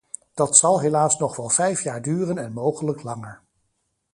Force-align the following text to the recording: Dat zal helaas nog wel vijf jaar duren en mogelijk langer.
Dat 0.33 0.57
zal 0.57 0.79
helaas 0.81 1.17
nog 1.17 1.35
wel 1.35 1.49
vijf 1.49 1.81
jaar 1.81 2.01
duren 2.01 2.37
en 2.37 2.53
mogelijk 2.53 3.03
langer. 3.03 3.41